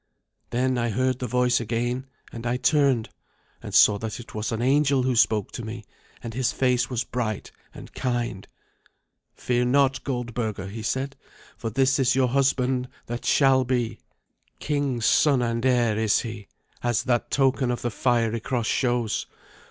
"Then 0.49 0.79
I 0.79 0.89
heard 0.89 1.19
the 1.19 1.27
voice 1.27 1.59
again, 1.59 2.07
and 2.31 2.47
I 2.47 2.57
turned, 2.57 3.09
and 3.61 3.71
saw 3.71 3.99
that 3.99 4.19
it 4.19 4.33
was 4.33 4.51
an 4.51 4.59
angel 4.59 5.03
who 5.03 5.15
spoke 5.15 5.51
to 5.51 5.63
me, 5.63 5.85
and 6.23 6.33
his 6.33 6.51
face 6.51 6.89
was 6.89 7.03
bright 7.03 7.51
and 7.71 7.93
kind. 7.93 8.47
"'Fear 9.35 9.65
not, 9.65 10.03
Goldberga,' 10.03 10.71
he 10.71 10.81
said, 10.81 11.15
'for 11.55 11.69
this 11.69 11.99
is 11.99 12.15
your 12.15 12.29
husband 12.29 12.87
that 13.05 13.25
shall 13.25 13.63
be. 13.63 13.99
King's 14.59 15.05
son 15.05 15.43
and 15.43 15.63
heir 15.63 15.95
is 15.99 16.21
he, 16.21 16.47
as 16.81 17.03
that 17.03 17.29
token 17.29 17.69
of 17.69 17.83
the 17.83 17.91
fiery 17.91 18.39
cross 18.39 18.65
shows. 18.65 19.27